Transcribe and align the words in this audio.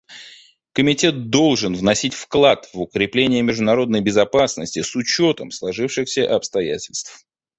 Комитет 0.73 1.29
должен 1.29 1.75
вносить 1.75 2.15
вклад 2.15 2.67
в 2.73 2.81
укрепление 2.81 3.43
международной 3.43 4.01
безопасности 4.01 4.81
с 4.81 4.95
учетом 4.95 5.51
сложившихся 5.51 6.27
обстоятельств. 6.35 7.27